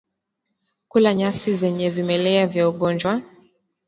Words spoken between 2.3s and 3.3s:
vya ugonjwa